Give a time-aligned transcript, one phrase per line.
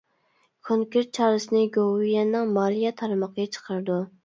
[0.69, 4.03] كونكرېت چارىسىنى گوۋۇيۈەننىڭ مالىيە تارمىقى چىقىرىدۇ.